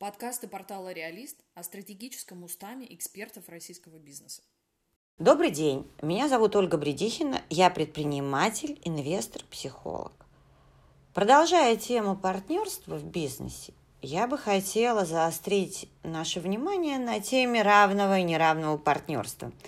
Подкасты 0.00 0.48
портала 0.48 0.94
«Реалист» 0.94 1.36
о 1.54 1.62
стратегическом 1.62 2.42
устаме 2.42 2.86
экспертов 2.94 3.50
российского 3.50 3.98
бизнеса. 3.98 4.40
Добрый 5.18 5.50
день, 5.50 5.86
меня 6.00 6.26
зовут 6.26 6.56
Ольга 6.56 6.78
Бредихина, 6.78 7.42
я 7.50 7.68
предприниматель, 7.68 8.80
инвестор, 8.82 9.42
психолог. 9.50 10.14
Продолжая 11.12 11.76
тему 11.76 12.16
партнерства 12.16 12.96
в 12.96 13.04
бизнесе, 13.04 13.74
я 14.00 14.26
бы 14.26 14.38
хотела 14.38 15.04
заострить 15.04 15.86
наше 16.02 16.40
внимание 16.40 16.98
на 16.98 17.20
теме 17.20 17.60
равного 17.60 18.20
и 18.20 18.22
неравного 18.22 18.78
партнерства– 18.78 19.52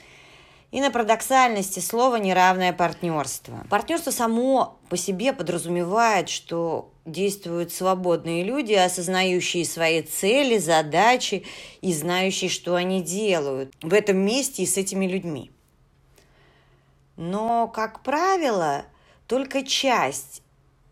и 0.73 0.80
на 0.80 0.91
парадоксальности 0.91 1.80
слова 1.80 2.16
«неравное 2.16 2.72
партнерство». 2.72 3.64
Партнерство 3.68 4.11
само 4.11 4.79
по 4.89 4.96
себе 4.96 5.34
подразумевает, 5.34 6.30
что 6.30 6.91
действуют 7.04 7.72
свободные 7.72 8.43
люди, 8.43 8.72
осознающие 8.72 9.66
свои 9.66 10.00
цели, 10.00 10.57
задачи 10.57 11.45
и 11.82 11.93
знающие, 11.93 12.48
что 12.48 12.75
они 12.75 13.03
делают 13.03 13.75
в 13.82 13.93
этом 13.93 14.17
месте 14.17 14.62
и 14.62 14.67
с 14.67 14.79
этими 14.79 15.07
людьми. 15.07 15.53
Но, 17.17 17.68
как 17.68 18.03
правило, 18.03 18.86
только 19.26 19.64
часть 19.64 20.43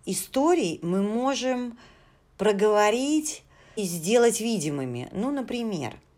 историй 0.05 0.79
мы 0.83 1.03
можем 1.03 1.79
проговорить 2.37 3.45
и 3.77 3.85
сделать 3.85 4.41
видимыми. 4.41 5.09
Ну, 5.13 5.31
например– 5.31 5.97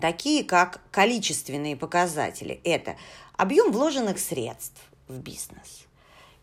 такие 0.00 0.44
как 0.44 0.80
количественные 0.90 1.76
показатели. 1.76 2.60
Это 2.64 2.96
объем 3.36 3.72
вложенных 3.72 4.18
средств 4.18 4.80
в 5.08 5.18
бизнес 5.18 5.86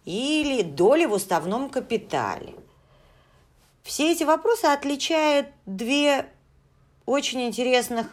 или 0.06 0.62
доли 0.62 1.06
в 1.06 1.14
уставном 1.14 1.70
капитале. 1.70 2.54
Все 3.84 4.12
эти 4.12 4.24
вопросы 4.24 4.66
отличают 4.66 5.48
две 5.66 6.28
очень 7.06 7.42
интересных 7.42 8.08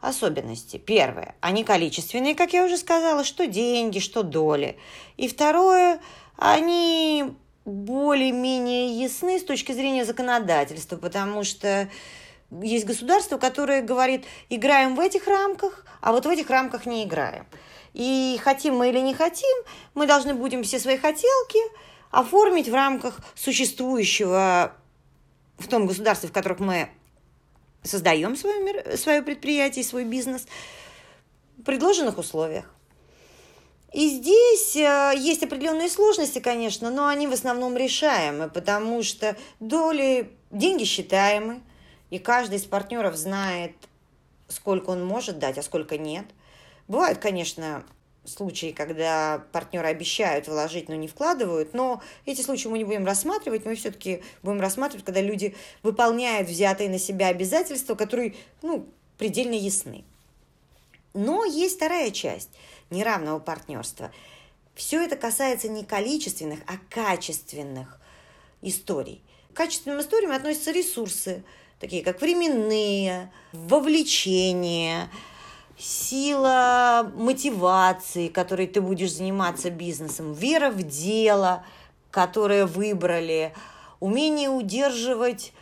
особенности. 0.00 0.78
Первое, 0.78 1.34
они 1.40 1.62
количественные, 1.62 2.34
как 2.34 2.52
я 2.52 2.64
уже 2.64 2.78
сказала, 2.78 3.22
что 3.22 3.46
деньги, 3.46 3.98
что 3.98 4.22
доли. 4.22 4.78
И 5.18 5.28
второе, 5.28 6.00
они 6.36 7.34
более-менее 7.66 8.98
ясны 8.98 9.38
с 9.38 9.44
точки 9.44 9.72
зрения 9.72 10.04
законодательства, 10.04 10.96
потому 10.96 11.44
что 11.44 11.88
есть 12.50 12.84
государство, 12.84 13.38
которое 13.38 13.82
говорит, 13.82 14.24
играем 14.48 14.96
в 14.96 15.00
этих 15.00 15.26
рамках, 15.26 15.84
а 16.00 16.12
вот 16.12 16.26
в 16.26 16.28
этих 16.28 16.50
рамках 16.50 16.86
не 16.86 17.04
играем. 17.04 17.46
И 17.92 18.38
хотим 18.42 18.76
мы 18.76 18.88
или 18.88 19.00
не 19.00 19.14
хотим, 19.14 19.56
мы 19.94 20.06
должны 20.06 20.34
будем 20.34 20.62
все 20.62 20.78
свои 20.78 20.96
хотелки 20.96 21.58
оформить 22.10 22.68
в 22.68 22.74
рамках 22.74 23.20
существующего 23.34 24.74
в 25.58 25.68
том 25.68 25.86
государстве, 25.86 26.28
в 26.28 26.32
котором 26.32 26.66
мы 26.66 26.88
создаем 27.82 28.36
свое, 28.36 28.96
свое 28.96 29.22
предприятие, 29.22 29.84
свой 29.84 30.04
бизнес, 30.04 30.46
в 31.56 31.62
предложенных 31.62 32.18
условиях. 32.18 32.64
И 33.92 34.08
здесь 34.08 34.76
э, 34.76 35.14
есть 35.18 35.42
определенные 35.42 35.88
сложности, 35.88 36.38
конечно, 36.38 36.90
но 36.90 37.08
они 37.08 37.26
в 37.26 37.32
основном 37.32 37.76
решаемы, 37.76 38.48
потому 38.48 39.02
что 39.02 39.36
доли, 39.58 40.30
деньги 40.50 40.84
считаемы, 40.84 41.60
и 42.10 42.18
каждый 42.18 42.58
из 42.58 42.64
партнеров 42.64 43.16
знает, 43.16 43.72
сколько 44.48 44.90
он 44.90 45.04
может 45.04 45.38
дать, 45.38 45.58
а 45.58 45.62
сколько 45.62 45.96
нет. 45.96 46.26
Бывают, 46.88 47.18
конечно, 47.18 47.84
случаи, 48.24 48.72
когда 48.72 49.44
партнеры 49.52 49.88
обещают 49.88 50.48
вложить, 50.48 50.88
но 50.88 50.96
не 50.96 51.08
вкладывают, 51.08 51.72
но 51.72 52.02
эти 52.26 52.42
случаи 52.42 52.68
мы 52.68 52.78
не 52.78 52.84
будем 52.84 53.06
рассматривать, 53.06 53.64
мы 53.64 53.76
все-таки 53.76 54.22
будем 54.42 54.60
рассматривать, 54.60 55.04
когда 55.04 55.20
люди 55.20 55.54
выполняют 55.82 56.48
взятые 56.48 56.90
на 56.90 56.98
себя 56.98 57.28
обязательства, 57.28 57.94
которые, 57.94 58.34
ну, 58.62 58.86
предельно 59.16 59.54
ясны. 59.54 60.04
Но 61.14 61.44
есть 61.44 61.76
вторая 61.76 62.10
часть 62.10 62.50
неравного 62.90 63.38
партнерства. 63.38 64.10
Все 64.74 65.02
это 65.02 65.16
касается 65.16 65.68
не 65.68 65.84
количественных, 65.84 66.60
а 66.66 66.74
качественных 66.88 68.00
историй. 68.62 69.22
К 69.52 69.56
качественным 69.56 70.00
историям 70.00 70.32
относятся 70.32 70.72
ресурсы– 70.72 71.44
такие 71.80 72.04
как 72.04 72.20
временные, 72.20 73.32
вовлечение, 73.52 75.08
сила 75.78 77.10
мотивации, 77.16 78.28
которой 78.28 78.66
ты 78.66 78.80
будешь 78.80 79.14
заниматься 79.14 79.70
бизнесом, 79.70 80.34
вера 80.34 80.70
в 80.70 80.82
дело, 80.82 81.64
которое 82.10 82.66
выбрали, 82.66 83.54
умение 83.98 84.50
удерживать 84.50 85.52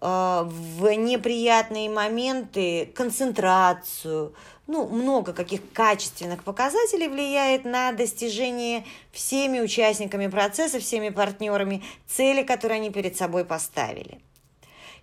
э, 0.00 0.42
в 0.44 0.90
неприятные 0.94 1.90
моменты 1.90 2.86
концентрацию. 2.94 4.34
Ну, 4.68 4.88
много 4.88 5.34
каких 5.34 5.60
качественных 5.72 6.44
показателей 6.44 7.08
влияет 7.08 7.64
на 7.64 7.92
достижение 7.92 8.86
всеми 9.10 9.60
участниками 9.60 10.28
процесса, 10.28 10.78
всеми 10.78 11.10
партнерами 11.10 11.82
цели, 12.06 12.42
которые 12.42 12.76
они 12.76 12.90
перед 12.90 13.16
собой 13.16 13.44
поставили. 13.44 14.20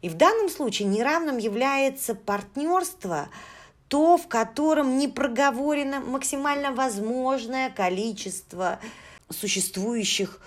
И 0.02 0.10
в 0.10 0.16
данном 0.16 0.50
случае 0.50 0.88
неравным 0.88 1.38
является 1.38 2.16
партнерство, 2.16 3.30
то, 3.88 4.18
в 4.18 4.28
котором 4.28 4.98
не 4.98 5.08
проговорено 5.08 6.00
максимально 6.00 6.72
возможное 6.72 7.70
количество 7.70 8.80
существующих 9.30 10.40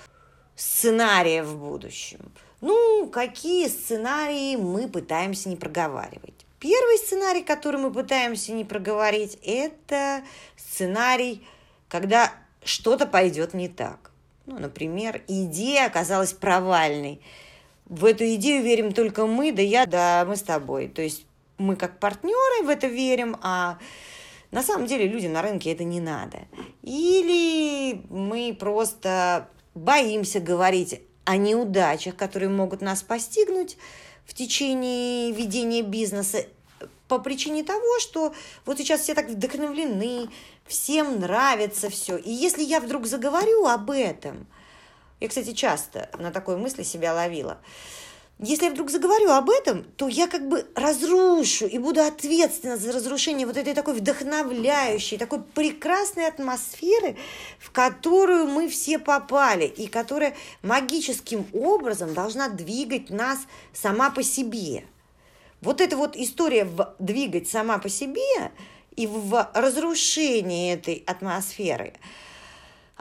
сценариев 0.57 1.47
в 1.47 1.59
будущем. 1.59 2.21
Ну, 2.61 3.09
какие 3.09 3.69
сценарии 3.69 4.57
мы 4.57 4.89
пытаемся 4.89 5.49
не 5.49 5.57
проговаривать? 5.57 6.47
Первый 6.61 6.97
сценарий, 6.99 7.43
который 7.43 7.81
мы 7.81 7.93
пытаемся 7.93 8.53
не 8.53 8.65
проговорить, 8.65 9.37
это 9.45 10.23
сценарий, 10.57 11.45
когда 11.89 12.33
что-то 12.63 13.05
пойдет 13.05 13.53
не 13.53 13.69
так. 13.69 14.13
Ну, 14.47 14.59
например, 14.61 15.23
идея 15.27 15.87
оказалась 15.87 16.33
провальной– 16.33 17.21
в 17.87 18.05
эту 18.05 18.25
идею 18.35 18.63
верим 18.63 18.93
только 18.93 19.27
мы, 19.27 19.53
да 19.53 19.63
я, 19.63 19.87
да 19.87 20.25
мы 20.27 20.37
с 20.37 20.43
тобой. 20.43 20.89
То 20.89 21.03
есть 21.03 21.27
мы 21.59 21.77
как 21.77 21.99
партнеры 21.99 22.65
в 22.65 22.69
это 22.69 22.87
верим, 22.87 23.37
а 23.43 23.79
на 24.51 24.63
самом 24.63 24.87
деле 24.87 25.07
людям 25.07 25.33
на 25.33 25.43
рынке 25.43 25.73
это 25.73 25.85
не 25.85 26.01
надо. 26.01 26.41
Или 26.83 28.03
мы 28.09 28.57
просто 28.59 29.49
боимся 29.75 30.41
говорить 30.41 31.01
о 31.25 31.37
неудачах, 31.37 32.17
которые 32.17 32.49
могут 32.49 32.81
нас 32.81 33.03
постигнуть 33.03 33.77
в 34.27 34.35
течение 34.35 35.33
ведения 35.33 35.83
бизнеса 35.83 36.47
по 37.09 37.19
причине 37.19 37.63
того, 37.63 37.99
что 38.01 38.33
вот 38.65 38.79
сейчас 38.79 39.03
все 39.03 39.15
так 39.15 39.29
вдохновлены, 39.29 40.29
всем 40.67 41.21
нравится 41.21 41.91
все. 41.91 42.17
И 42.17 42.31
если 42.31 42.63
я 42.63 42.81
вдруг 42.81 43.07
заговорю 43.07 43.67
об 43.67 43.91
этом– 43.91 44.47
я, 45.23 45.29
кстати, 45.29 45.53
часто 45.53 46.11
на 46.19 46.33
такой 46.33 46.57
мысли 46.57 46.83
себя 46.83 47.15
ловила. 47.15 47.59
Если 48.41 48.65
я 48.65 48.73
вдруг 48.73 48.91
заговорю 48.91 49.31
об 49.31 49.51
этом, 49.51 49.85
то 49.85 50.09
я 50.09 50.27
как 50.27 50.49
бы 50.49 50.67
разрушу 50.75 51.67
и 51.67 51.79
буду 51.79 52.01
ответственна 52.01 52.77
за 52.77 52.91
разрушение 52.91 53.47
вот 53.47 53.57
этой 53.57 53.73
такой 53.73 53.95
вдохновляющей, 53.95 55.17
такой 55.17 55.41
прекрасной 55.41 56.27
атмосферы, 56.27 57.17
в 57.61 57.71
которую 57.71 58.47
мы 58.47 58.69
все 58.69 58.99
попали, 58.99 59.67
и 59.67 59.87
которая 59.87 60.35
магическим 60.63 61.47
образом 61.53 62.15
должна 62.15 62.49
двигать 62.49 63.11
нас 63.11 63.39
сама 63.73 64.11
по 64.11 64.25
себе. 64.25 64.87
Вот 65.61 65.81
эта 65.81 65.97
вот 65.97 66.17
история 66.17 66.65
в 66.65 66.97
двигать 66.99 67.49
сама 67.49 67.79
по 67.79 67.89
себе 67.89 68.51
и 68.97 69.07
в 69.07 69.51
разрушении 69.55 70.73
этой 70.73 71.05
атмосферы– 71.07 71.93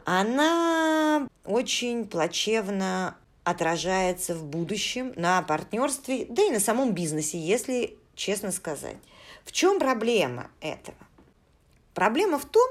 она 0.04 1.28
очень 1.44 2.06
плачевно 2.06 3.16
отражается 3.44 4.34
в 4.34 4.44
будущем 4.44 5.12
на 5.16 5.42
партнерстве, 5.42 6.26
да 6.28 6.44
и 6.44 6.50
на 6.50 6.60
самом 6.60 6.92
бизнесе, 6.92 7.38
если 7.38 7.96
честно 8.14 8.52
сказать. 8.52 8.96
В 9.44 9.52
чем 9.52 9.78
проблема 9.78 10.50
этого? 10.60 10.96
Проблема 11.94 12.38
в 12.38 12.44
том, 12.44 12.68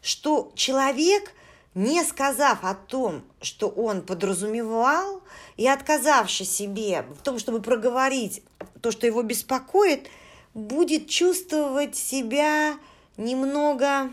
что 0.00 0.50
человек, 0.54 1.32
не 1.74 2.02
сказав 2.04 2.64
о 2.64 2.74
том, 2.74 3.22
что 3.40 3.68
он 3.68 4.02
подразумевал, 4.02 5.22
и 5.56 5.68
отказавшись 5.68 6.50
себе 6.50 7.02
в 7.02 7.22
том, 7.22 7.38
чтобы 7.38 7.60
проговорить 7.60 8.42
то, 8.80 8.90
что 8.90 9.06
его 9.06 9.22
беспокоит, 9.22 10.08
будет 10.54 11.08
чувствовать 11.08 11.96
себя 11.96 12.78
немного 13.16 14.10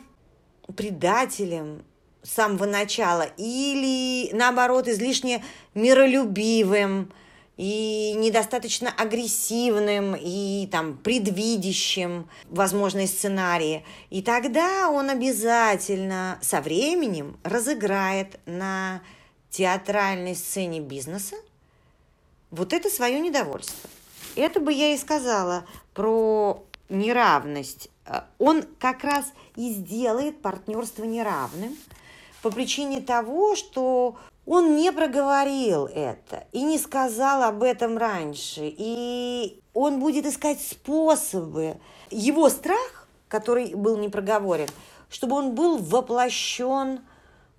предателем, 0.75 1.83
самого 2.24 2.66
начала, 2.66 3.28
или 3.38 4.30
наоборот 4.34 4.88
излишне 4.88 5.44
миролюбивым 5.74 7.12
и 7.58 8.14
недостаточно 8.16 8.92
агрессивным 8.92 10.16
и 10.20 10.68
там 10.72 10.98
предвидящим 10.98 12.28
возможные 12.46 13.08
сценарии. 13.08 13.86
И 14.10 14.22
тогда 14.22 14.90
он 14.90 15.10
обязательно 15.10 16.40
со 16.42 16.62
временем 16.62 17.38
разыграет 17.44 18.40
на 18.46 19.02
театральной 19.52 20.36
сцене 20.36 20.80
бизнеса 20.80 21.36
вот 22.50 22.74
это 22.74 22.90
свое 22.90 23.20
недовольство. 23.20 23.90
это 24.36 24.60
бы 24.60 24.74
я 24.74 24.94
и 24.94 24.98
сказала 24.98 25.66
про 25.94 26.64
неравность. 26.90 27.90
Он 28.40 28.64
как 28.80 29.04
раз 29.04 29.31
и 29.56 29.72
сделает 29.72 30.42
партнерство 30.42 31.04
неравным 31.04 31.78
по 32.44 32.51
причине 32.51 33.00
того, 33.00 33.56
что 33.56 34.18
он 34.45 34.75
не 34.75 34.92
проговорил 34.92 35.86
это 35.86 36.45
и 36.51 36.62
не 36.62 36.78
сказал 36.78 37.42
об 37.44 37.63
этом 37.63 37.98
раньше. 37.98 38.63
И 38.78 39.62
он 39.74 40.01
будет 40.01 40.25
искать 40.25 40.62
способы. 40.62 41.78
Его 42.12 42.50
страх, 42.50 43.07
который 43.30 43.74
был 43.74 43.98
не 43.98 44.10
проговорен, 44.10 44.68
чтобы 45.10 45.38
он 45.38 45.56
был 45.56 45.78
воплощен 45.78 47.00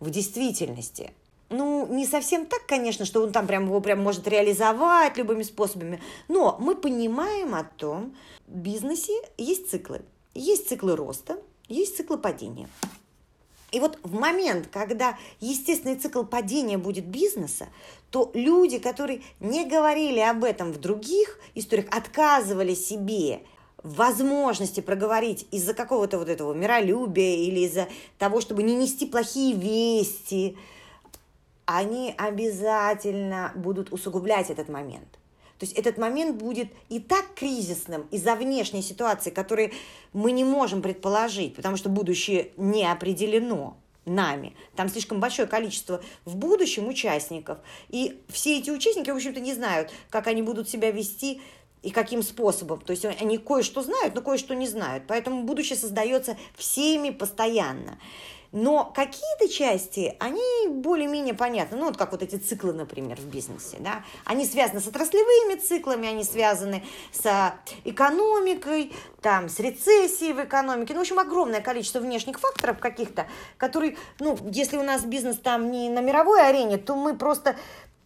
в 0.00 0.10
действительности. 0.10 1.12
Ну, 1.48 1.86
не 1.86 2.06
совсем 2.06 2.44
так, 2.44 2.66
конечно, 2.66 3.06
что 3.06 3.22
он 3.22 3.32
там 3.32 3.46
прям 3.46 3.64
его 3.64 3.80
прям 3.80 4.02
может 4.02 4.28
реализовать 4.28 5.16
любыми 5.16 5.44
способами, 5.44 6.02
но 6.28 6.56
мы 6.60 6.74
понимаем 6.74 7.54
о 7.54 7.64
том, 7.64 8.14
в 8.46 8.56
бизнесе 8.56 9.14
есть 9.38 9.70
циклы. 9.70 10.02
Есть 10.34 10.68
циклы 10.68 10.94
роста, 10.96 11.38
есть 11.68 11.96
циклы 11.96 12.18
падения. 12.18 12.68
И 13.74 13.80
вот 13.80 13.98
в 14.04 14.14
момент, 14.14 14.68
когда 14.70 15.18
естественный 15.40 15.96
цикл 15.96 16.22
падения 16.22 16.78
будет 16.78 17.06
бизнеса, 17.06 17.66
то 18.10 18.30
люди, 18.32 18.78
которые 18.78 19.22
не 19.40 19.64
говорили 19.64 20.20
об 20.20 20.44
этом 20.44 20.70
в 20.70 20.78
других 20.78 21.40
историях, 21.56 21.86
отказывали 21.90 22.72
себе 22.74 23.40
возможности 23.82 24.78
проговорить 24.78 25.48
из-за 25.50 25.74
какого-то 25.74 26.18
вот 26.18 26.28
этого 26.28 26.54
миролюбия 26.54 27.34
или 27.34 27.66
из-за 27.66 27.88
того, 28.16 28.40
чтобы 28.40 28.62
не 28.62 28.76
нести 28.76 29.06
плохие 29.06 29.56
вести, 29.56 30.56
они 31.66 32.14
обязательно 32.16 33.50
будут 33.56 33.92
усугублять 33.92 34.50
этот 34.50 34.68
момент. 34.68 35.18
То 35.58 35.66
есть 35.66 35.76
этот 35.78 35.98
момент 35.98 36.36
будет 36.36 36.68
и 36.88 36.98
так 36.98 37.34
кризисным 37.34 38.08
из-за 38.10 38.34
внешней 38.34 38.82
ситуации, 38.82 39.30
которые 39.30 39.72
мы 40.12 40.32
не 40.32 40.44
можем 40.44 40.82
предположить, 40.82 41.54
потому 41.54 41.76
что 41.76 41.88
будущее 41.88 42.50
не 42.56 42.84
определено 42.90 43.76
нами. 44.04 44.54
Там 44.76 44.88
слишком 44.88 45.20
большое 45.20 45.48
количество 45.48 46.02
в 46.24 46.36
будущем 46.36 46.88
участников. 46.88 47.58
И 47.88 48.20
все 48.28 48.58
эти 48.58 48.70
участники, 48.70 49.10
в 49.10 49.16
общем-то, 49.16 49.40
не 49.40 49.54
знают, 49.54 49.90
как 50.10 50.26
они 50.26 50.42
будут 50.42 50.68
себя 50.68 50.90
вести 50.90 51.40
и 51.82 51.90
каким 51.90 52.22
способом. 52.22 52.80
То 52.80 52.92
есть 52.92 53.04
они 53.04 53.38
кое-что 53.38 53.82
знают, 53.82 54.14
но 54.14 54.22
кое-что 54.22 54.54
не 54.54 54.66
знают. 54.66 55.04
Поэтому 55.06 55.44
будущее 55.44 55.78
создается 55.78 56.36
всеми 56.56 57.10
постоянно. 57.10 57.98
Но 58.54 58.84
какие-то 58.94 59.48
части, 59.48 60.16
они 60.20 60.68
более-менее 60.68 61.34
понятны. 61.34 61.76
Ну, 61.76 61.86
вот 61.86 61.96
как 61.96 62.12
вот 62.12 62.22
эти 62.22 62.36
циклы, 62.36 62.72
например, 62.72 63.16
в 63.16 63.26
бизнесе. 63.26 63.78
Да? 63.80 64.04
Они 64.24 64.46
связаны 64.46 64.80
с 64.80 64.86
отраслевыми 64.86 65.58
циклами, 65.58 66.08
они 66.08 66.22
связаны 66.22 66.84
с 67.10 67.52
экономикой, 67.82 68.92
там, 69.20 69.48
с 69.48 69.58
рецессией 69.58 70.34
в 70.34 70.44
экономике. 70.44 70.92
Ну, 70.94 71.00
в 71.00 71.02
общем, 71.02 71.18
огромное 71.18 71.60
количество 71.60 71.98
внешних 71.98 72.38
факторов 72.38 72.78
каких-то, 72.78 73.26
которые, 73.56 73.96
ну, 74.20 74.38
если 74.44 74.76
у 74.76 74.84
нас 74.84 75.02
бизнес 75.02 75.36
там 75.38 75.72
не 75.72 75.88
на 75.88 75.98
мировой 75.98 76.48
арене, 76.48 76.78
то 76.78 76.94
мы 76.94 77.16
просто 77.16 77.56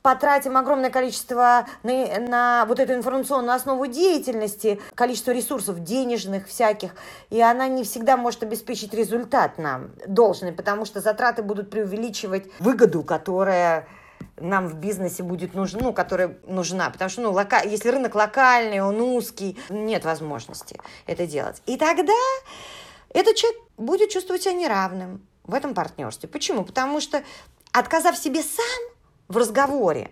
потратим 0.03 0.56
огромное 0.56 0.91
количество 0.91 1.67
на, 1.83 2.19
на 2.21 2.65
вот 2.67 2.81
эту 2.81 2.95
информационную 2.95 3.55
основу 3.55 3.87
деятельности, 3.87 4.81
количество 4.95 5.33
ресурсов 5.33 5.81
денежных 5.83 6.47
всяких, 6.47 6.95
и 7.31 7.41
она 7.41 7.69
не 7.69 7.85
всегда 7.85 8.17
может 8.17 8.43
обеспечить 8.43 8.95
результат 8.95 9.59
нам 9.59 9.91
должный, 10.06 10.53
потому 10.53 10.85
что 10.85 11.00
затраты 11.00 11.43
будут 11.43 11.71
преувеличивать 11.71 12.47
выгоду, 12.61 13.03
которая 13.03 13.87
нам 14.37 14.69
в 14.69 14.75
бизнесе 14.75 15.23
будет 15.23 15.55
нужна, 15.55 15.81
ну, 15.83 15.93
которая 15.93 16.39
нужна, 16.47 16.91
потому 16.91 17.09
что, 17.09 17.23
ну, 17.23 17.33
лока... 17.33 17.62
если 17.62 17.89
рынок 17.89 18.15
локальный, 18.15 18.81
он 18.81 19.00
узкий, 19.00 19.59
нет 19.69 20.05
возможности 20.05 20.81
это 21.06 21.27
делать. 21.27 21.62
И 21.67 21.77
тогда 21.77 22.12
этот 23.11 23.37
человек 23.37 23.61
будет 23.77 24.11
чувствовать 24.11 24.43
себя 24.43 24.55
неравным 24.55 25.27
в 25.45 25.55
этом 25.55 25.75
партнерстве. 25.75 26.29
Почему? 26.29 26.65
Потому 26.65 27.00
что, 27.00 27.23
отказав 27.73 28.17
себе 28.17 28.43
сам, 28.43 28.98
в 29.29 29.37
разговоре 29.37 30.11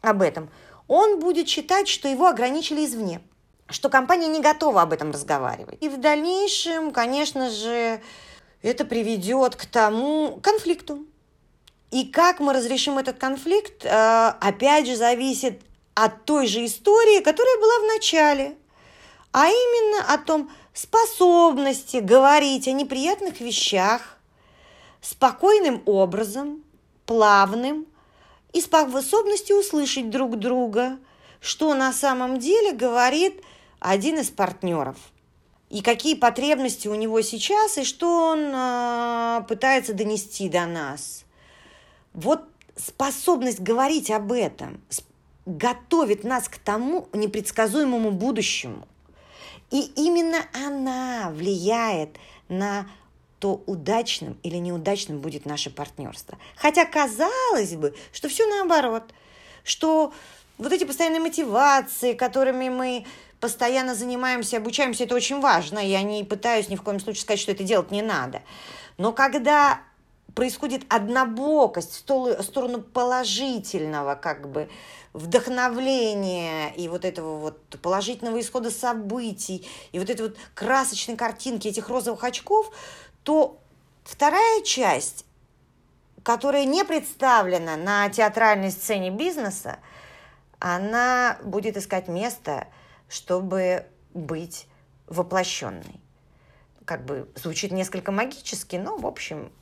об 0.00 0.22
этом, 0.22 0.50
он 0.88 1.20
будет 1.20 1.48
считать, 1.48 1.88
что 1.88 2.08
его 2.08 2.26
ограничили 2.26 2.84
извне, 2.84 3.20
что 3.68 3.88
компания 3.88 4.28
не 4.28 4.40
готова 4.40 4.82
об 4.82 4.92
этом 4.92 5.10
разговаривать. 5.10 5.78
И 5.80 5.88
в 5.88 5.98
дальнейшем, 5.98 6.90
конечно 6.90 7.50
же, 7.50 8.02
это 8.62 8.84
приведет 8.84 9.56
к 9.56 9.66
тому 9.66 10.38
конфликту. 10.42 11.06
И 11.90 12.06
как 12.06 12.40
мы 12.40 12.52
разрешим 12.52 12.98
этот 12.98 13.18
конфликт, 13.18 13.84
э, 13.84 14.34
опять 14.40 14.86
же, 14.86 14.96
зависит 14.96 15.60
от 15.94 16.24
той 16.24 16.46
же 16.46 16.64
истории, 16.64 17.22
которая 17.22 17.58
была 17.58 17.78
в 17.80 17.94
начале, 17.94 18.56
а 19.32 19.48
именно 19.48 20.12
о 20.12 20.18
том 20.18 20.50
способности 20.72 21.98
говорить 21.98 22.66
о 22.66 22.72
неприятных 22.72 23.40
вещах 23.40 24.18
спокойным 25.00 25.82
образом, 25.84 26.62
плавным, 27.04 27.86
и 28.52 28.60
способности 28.60 29.52
услышать 29.52 30.10
друг 30.10 30.38
друга, 30.38 30.98
что 31.40 31.74
на 31.74 31.92
самом 31.92 32.38
деле 32.38 32.72
говорит 32.72 33.42
один 33.80 34.18
из 34.18 34.30
партнеров. 34.30 34.96
И 35.70 35.80
какие 35.80 36.14
потребности 36.14 36.86
у 36.86 36.94
него 36.94 37.22
сейчас, 37.22 37.78
и 37.78 37.84
что 37.84 38.32
он 38.32 38.52
э, 38.52 39.44
пытается 39.48 39.94
донести 39.94 40.48
до 40.48 40.66
нас. 40.66 41.24
Вот 42.12 42.42
способность 42.76 43.60
говорить 43.60 44.10
об 44.10 44.32
этом 44.32 44.82
готовит 45.46 46.24
нас 46.24 46.48
к 46.48 46.58
тому 46.58 47.08
непредсказуемому 47.12 48.12
будущему. 48.12 48.86
И 49.70 49.80
именно 49.96 50.38
она 50.52 51.30
влияет 51.30 52.16
на 52.48 52.86
то 53.42 53.60
удачным 53.66 54.38
или 54.44 54.56
неудачным 54.58 55.18
будет 55.18 55.46
наше 55.46 55.68
партнерство. 55.68 56.38
Хотя 56.54 56.84
казалось 56.84 57.74
бы, 57.74 57.92
что 58.12 58.28
все 58.28 58.46
наоборот, 58.46 59.02
что 59.64 60.12
вот 60.58 60.72
эти 60.72 60.84
постоянные 60.84 61.18
мотивации, 61.18 62.12
которыми 62.12 62.68
мы 62.68 63.04
постоянно 63.40 63.96
занимаемся, 63.96 64.58
обучаемся, 64.58 65.02
это 65.02 65.16
очень 65.16 65.40
важно. 65.40 65.80
Я 65.80 66.02
не 66.02 66.22
пытаюсь 66.22 66.68
ни 66.68 66.76
в 66.76 66.82
коем 66.84 67.00
случае 67.00 67.22
сказать, 67.22 67.40
что 67.40 67.50
это 67.50 67.64
делать 67.64 67.90
не 67.90 68.00
надо. 68.00 68.42
Но 68.96 69.12
когда 69.12 69.80
происходит 70.36 70.84
однобокость 70.88 71.90
в 72.08 72.42
сторону 72.44 72.80
положительного, 72.80 74.14
как 74.14 74.52
бы, 74.52 74.68
вдохновления 75.14 76.72
и 76.76 76.86
вот 76.86 77.04
этого 77.04 77.38
вот 77.38 77.58
положительного 77.82 78.40
исхода 78.40 78.70
событий, 78.70 79.66
и 79.90 79.98
вот 79.98 80.08
этой 80.08 80.28
вот 80.28 80.36
красочной 80.54 81.16
картинки 81.16 81.66
этих 81.66 81.88
розовых 81.88 82.22
очков, 82.22 82.70
то 83.22 83.60
вторая 84.04 84.62
часть, 84.62 85.24
которая 86.22 86.64
не 86.64 86.84
представлена 86.84 87.76
на 87.76 88.08
театральной 88.08 88.70
сцене 88.70 89.10
бизнеса, 89.10 89.78
она 90.58 91.38
будет 91.42 91.76
искать 91.76 92.08
место, 92.08 92.68
чтобы 93.08 93.86
быть 94.14 94.66
воплощенной. 95.06 96.00
Как 96.84 97.04
бы 97.04 97.28
звучит 97.34 97.72
несколько 97.72 98.12
магически, 98.12 98.76
но, 98.76 98.96
в 98.96 99.06
общем, 99.06 99.52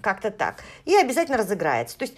как-то 0.00 0.30
так. 0.30 0.62
И 0.84 0.94
обязательно 0.94 1.38
разыграется. 1.38 1.98
То 1.98 2.04
есть 2.04 2.16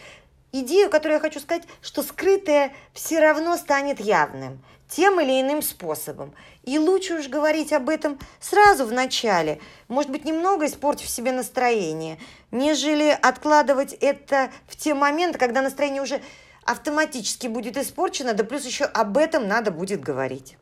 идею, 0.52 0.90
которую 0.90 1.17
я 1.17 1.21
хочу 1.21 1.40
сказать, 1.40 1.64
что 1.81 2.02
скрытое 2.02 2.73
все 2.93 3.21
равно 3.21 3.57
станет 3.57 4.00
явным 4.00 4.62
тем 4.88 5.21
или 5.21 5.40
иным 5.40 5.62
способом. 5.62 6.35
И 6.64 6.78
лучше 6.78 7.14
уж 7.14 7.28
говорить 7.28 7.73
об 7.73 7.88
этом 7.88 8.18
сразу 8.40 8.85
в 8.85 8.92
начале, 8.92 9.61
может 9.88 10.11
быть, 10.11 10.25
немного 10.25 10.66
испортив 10.66 11.09
себе 11.09 11.33
настроение, 11.33 12.18
нежели 12.50 13.16
откладывать 13.23 13.92
это 13.95 14.50
в 14.66 14.76
те 14.76 14.95
моменты, 14.95 15.38
когда 15.38 15.62
настроение 15.62 16.02
уже 16.02 16.21
автоматически 16.64 17.47
будет 17.47 17.76
испорчено, 17.76 18.35
да 18.35 18.45
плюс 18.45 18.64
еще 18.64 18.85
об 18.85 19.16
этом 19.16 19.49
надо 19.49 19.71
будет 19.71 20.00
говорить. 20.00 20.57